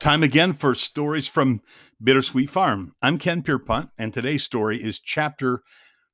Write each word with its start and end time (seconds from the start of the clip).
Time 0.00 0.22
again 0.22 0.54
for 0.54 0.74
stories 0.74 1.28
from 1.28 1.60
Bittersweet 2.02 2.48
Farm. 2.48 2.94
I'm 3.02 3.18
Ken 3.18 3.42
Pierpont, 3.42 3.90
and 3.98 4.14
today's 4.14 4.42
story 4.42 4.82
is 4.82 4.98
chapter 4.98 5.62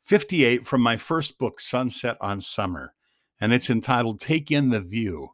58 0.01 0.67
from 0.67 0.81
my 0.81 0.97
first 0.97 1.39
book, 1.39 1.61
Sunset 1.61 2.17
on 2.21 2.41
Summer, 2.41 2.95
and 3.41 3.53
it's 3.55 3.71
entitled 3.71 4.19
Take 4.19 4.51
in 4.51 4.71
the 4.71 4.81
View. 4.81 5.29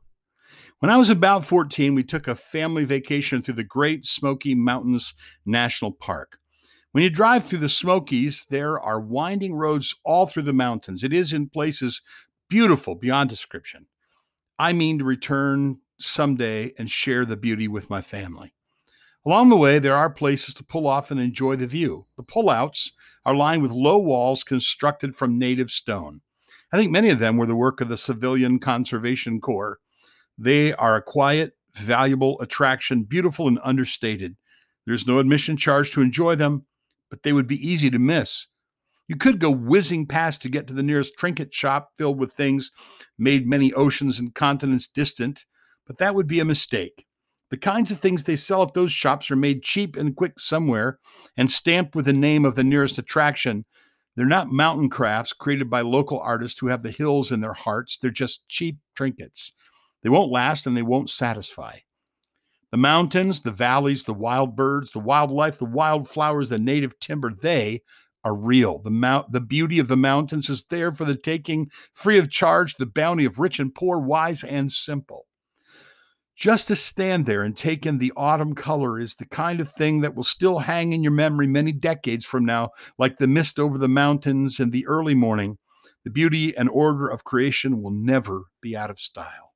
When 0.81 0.91
I 0.91 0.99
was 0.99 1.09
about 1.09 1.47
14, 1.47 1.95
we 1.95 2.05
took 2.05 2.29
a 2.29 2.35
family 2.35 2.85
vacation 2.85 3.41
through 3.41 3.55
the 3.55 3.65
Great 3.65 4.05
Smoky 4.05 4.55
Mountains 4.55 5.15
National 5.47 5.91
Park. 5.91 6.37
When 6.91 7.03
you 7.03 7.09
drive 7.09 7.47
through 7.47 7.61
the 7.61 7.71
Smokies, 7.71 8.45
there 8.51 8.79
are 8.79 9.01
winding 9.01 9.55
roads 9.55 9.97
all 10.05 10.27
through 10.27 10.43
the 10.43 10.53
mountains. 10.53 11.03
It 11.03 11.15
is 11.15 11.33
in 11.33 11.49
places 11.49 12.03
beautiful 12.51 12.97
beyond 12.97 13.31
description. 13.31 13.87
I 14.59 14.75
mean 14.75 14.99
to 14.99 15.07
return 15.07 15.79
someday 16.03 16.73
and 16.79 16.91
share 16.91 17.25
the 17.25 17.37
beauty 17.37 17.69
with 17.69 17.91
my 17.91 18.01
family. 18.01 18.55
Along 19.25 19.49
the 19.49 19.57
way, 19.57 19.79
there 19.79 19.95
are 19.95 20.11
places 20.11 20.53
to 20.55 20.65
pull 20.65 20.87
off 20.87 21.11
and 21.11 21.21
enjoy 21.21 21.57
the 21.57 21.67
view. 21.67 22.07
The 22.17 22.25
pullouts 22.25 22.91
are 23.25 23.35
lined 23.35 23.63
with 23.63 23.71
low 23.71 23.99
walls 23.99 24.43
constructed 24.43 25.15
from 25.15 25.39
native 25.39 25.71
stone. 25.71 26.23
I 26.73 26.77
think 26.77 26.91
many 26.91 27.11
of 27.11 27.19
them 27.19 27.37
were 27.37 27.47
the 27.47 27.55
work 27.55 27.81
of 27.81 27.89
the 27.89 27.97
Civilian 27.97 28.59
Conservation 28.59 29.41
Corps. 29.41 29.79
They 30.37 30.73
are 30.73 30.97
a 30.97 31.03
quiet, 31.03 31.53
valuable 31.75 32.41
attraction, 32.41 33.05
beautiful 33.05 33.47
and 33.47 33.61
understated. 33.63 34.37
There's 34.87 35.07
no 35.07 35.19
admission 35.19 35.57
charge 35.57 35.93
to 35.93 36.01
enjoy 36.01 36.35
them, 36.35 36.67
but 37.11 37.23
they 37.23 37.33
would 37.33 37.47
be 37.47 37.69
easy 37.69 37.91
to 37.91 37.99
miss. 37.99 38.49
You 39.07 39.17
could 39.17 39.39
go 39.39 39.51
whizzing 39.51 40.07
past 40.07 40.41
to 40.43 40.49
get 40.49 40.67
to 40.67 40.73
the 40.73 40.83
nearest 40.83 41.17
trinket 41.19 41.53
shop 41.53 41.91
filled 41.97 42.19
with 42.19 42.33
things 42.33 42.73
made 43.19 43.47
many 43.47 43.73
oceans 43.75 44.19
and 44.19 44.35
continents 44.35 44.89
distant, 44.89 45.45
but 45.87 45.99
that 45.99 46.15
would 46.15 46.27
be 46.27 46.41
a 46.41 46.45
mistake. 46.45 47.07
The 47.51 47.59
kinds 47.59 47.93
of 47.93 48.01
things 48.01 48.25
they 48.25 48.37
sell 48.37 48.63
at 48.63 48.73
those 48.73 48.93
shops 48.93 49.31
are 49.31 49.37
made 49.37 49.63
cheap 49.63 49.97
and 49.97 50.17
quick 50.17 50.41
somewhere 50.41 50.99
and 51.37 51.51
stamped 51.51 51.95
with 51.95 52.07
the 52.07 52.13
name 52.13 52.45
of 52.45 52.55
the 52.55 52.65
nearest 52.65 52.99
attraction. 52.99 53.67
They're 54.17 54.27
not 54.27 54.49
mountain 54.49 54.89
crafts 54.89 55.33
created 55.33 55.69
by 55.69 55.83
local 55.83 56.19
artists 56.19 56.61
who 56.61 56.69
have 56.69 56.83
the 56.83 56.91
hills 56.91 57.31
in 57.31 57.41
their 57.41 57.53
hearts. 57.53 57.99
They're 57.99 58.11
just 58.11 58.49
cheap 58.49 58.79
trinkets. 58.95 59.53
They 60.03 60.09
won't 60.09 60.33
last 60.33 60.67
and 60.67 60.77
they 60.77 60.83
won't 60.83 61.11
satisfy. 61.11 61.81
The 62.71 62.79
mountains, 62.79 63.43
the 63.43 63.51
valleys, 63.51 64.05
the 64.05 64.15
wild 64.15 64.57
birds, 64.57 64.93
the 64.93 64.99
wildlife, 64.99 65.59
the 65.59 65.67
wildflowers, 65.67 66.49
the 66.49 66.59
native 66.59 66.99
timber, 67.01 67.31
they 67.35 67.83
are 68.25 68.35
real. 68.35 68.79
The 68.79 68.91
mount, 68.91 69.31
the 69.33 69.43
beauty 69.43 69.79
of 69.79 69.89
the 69.89 69.97
mountains 69.97 70.49
is 70.49 70.65
there 70.71 70.91
for 70.93 71.05
the 71.05 71.17
taking, 71.17 71.71
free 71.93 72.17
of 72.17 72.31
charge, 72.31 72.77
the 72.77 72.87
bounty 72.87 73.27
of 73.27 73.39
rich 73.39 73.59
and 73.59 73.75
poor, 73.75 73.99
wise 73.99 74.43
and 74.43 74.73
simple. 74.73 75.27
Just 76.35 76.69
to 76.69 76.77
stand 76.77 77.27
there 77.27 77.43
and 77.43 77.57
take 77.57 77.85
in 77.85 77.99
the 77.99 78.13
autumn 78.17 78.55
color 78.55 78.99
is 78.99 79.15
the 79.15 79.27
kind 79.27 79.61
of 79.61 79.71
thing 79.71 80.01
that 80.01 80.15
will 80.15 80.25
still 80.25 80.61
hang 80.61 80.93
in 80.93 81.03
your 81.03 81.13
memory 81.13 81.47
many 81.47 81.73
decades 81.73 82.25
from 82.25 82.45
now, 82.45 82.71
like 82.99 83.19
the 83.19 83.27
mist 83.27 83.59
over 83.61 83.77
the 83.77 83.89
mountains 83.89 84.59
in 84.59 84.71
the 84.71 84.87
early 84.87 85.15
morning. 85.15 85.59
The 86.05 86.11
beauty 86.11 86.57
and 86.57 86.69
order 86.69 87.07
of 87.07 87.25
creation 87.25 87.83
will 87.83 87.91
never 87.91 88.45
be 88.61 88.77
out 88.77 88.91
of 88.91 88.99
style. 88.99 89.53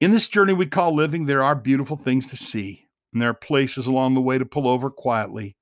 In 0.00 0.12
this 0.12 0.28
journey 0.28 0.52
we 0.52 0.66
call 0.66 0.94
living, 0.94 1.26
there 1.26 1.42
are 1.42 1.54
beautiful 1.54 1.96
things 1.96 2.28
to 2.28 2.36
see, 2.36 2.88
and 3.12 3.20
there 3.20 3.30
are 3.30 3.34
places 3.34 3.86
along 3.86 4.14
the 4.14 4.22
way 4.22 4.38
to 4.38 4.46
pull 4.46 4.66
over 4.66 4.88
quietly. 4.88 5.56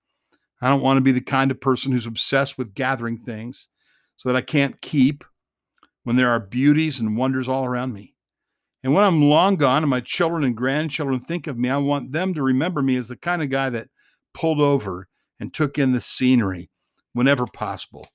I 0.62 0.69
don't 0.69 0.83
want 0.83 0.99
to 0.99 1.03
be 1.03 1.12
the 1.12 1.21
kind 1.21 1.51
of 1.51 1.61
person 1.61 1.93
who's 1.93 2.07
obsessed 2.07 2.59
with 2.59 2.75
gathering 2.75 3.19
things 3.19 3.69
so 4.17 4.29
that 4.29 4.37
I 4.37 4.43
can't 4.43 4.81
keep 4.81 5.25
when 6.05 6.17
there 6.17 6.31
are 6.31 6.41
beauties 6.41 7.01
and 7.01 7.17
wonders 7.17 7.49
all 7.49 7.65
around 7.65 7.93
me. 7.93 8.15
And 8.83 8.95
when 8.95 9.05
I'm 9.05 9.23
long 9.23 9.56
gone 9.56 9.83
and 9.83 9.91
my 9.91 10.00
children 10.00 10.42
and 10.45 10.56
grandchildren 10.56 11.20
think 11.20 11.47
of 11.47 11.59
me, 11.59 11.69
I 11.69 11.77
want 11.77 12.12
them 12.12 12.33
to 12.34 12.42
remember 12.42 12.81
me 12.81 12.97
as 12.97 13.09
the 13.09 13.17
kind 13.17 13.42
of 13.42 13.50
guy 13.50 13.69
that 13.70 13.89
pulled 14.33 14.61
over 14.61 15.09
and 15.39 15.53
took 15.53 15.78
in 15.78 15.92
the 15.92 16.00
scenery 16.00 16.70
whenever 17.12 17.47
possible. 17.47 18.06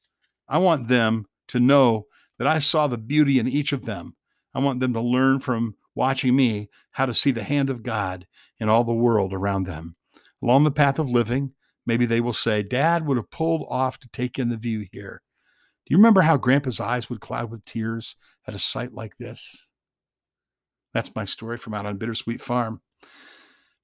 I 0.48 0.58
want 0.58 0.88
them 0.88 1.26
to 1.50 1.60
know 1.60 2.08
that 2.40 2.48
I 2.48 2.60
saw 2.60 2.88
the 2.88 2.98
beauty 2.98 3.40
in 3.40 3.48
each 3.48 3.74
of 3.74 3.86
them. 3.86 4.16
I 4.54 4.60
want 4.60 4.80
them 4.80 4.94
to 4.94 5.02
learn 5.02 5.40
from 5.40 5.76
watching 5.94 6.36
me 6.36 6.70
how 6.92 7.06
to 7.06 7.14
see 7.14 7.32
the 7.32 7.44
hand 7.44 7.70
of 7.70 7.84
God 7.84 8.26
in 8.60 8.70
all 8.70 8.84
the 8.84 8.94
world 8.94 9.34
around 9.34 9.66
them. 9.66 9.96
Along 10.42 10.64
the 10.64 10.72
path 10.72 11.00
of 11.00 11.10
living, 11.10 11.54
maybe 11.86 12.06
they 12.06 12.22
will 12.22 12.34
say, 12.34 12.64
Dad 12.64 13.06
would 13.06 13.18
have 13.18 13.32
pulled 13.32 13.66
off 13.70 14.00
to 14.00 14.10
take 14.10 14.40
in 14.40 14.50
the 14.50 14.58
view 14.58 14.88
here. 14.92 15.22
Do 15.86 15.94
you 15.94 15.98
remember 15.98 16.22
how 16.22 16.38
Grandpa's 16.38 16.80
eyes 16.80 17.10
would 17.10 17.22
cloud 17.22 17.52
with 17.52 17.66
tears 17.66 18.16
at 18.48 18.56
a 18.56 18.60
sight 18.60 18.92
like 18.92 19.18
this? 19.18 19.70
That's 20.96 21.14
my 21.14 21.26
story 21.26 21.58
from 21.58 21.74
out 21.74 21.86
on 21.86 21.98
Bittersweet 21.98 22.42
Farm, 22.42 22.80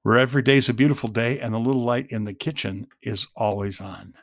where 0.04 0.18
every 0.18 0.42
day 0.42 0.56
is 0.56 0.70
a 0.70 0.74
beautiful 0.74 1.10
day 1.10 1.40
and 1.40 1.54
the 1.54 1.60
little 1.60 1.84
light 1.84 2.08
in 2.10 2.24
the 2.24 2.34
kitchen 2.34 2.88
is 3.04 3.28
always 3.36 3.82
on. 3.82 4.14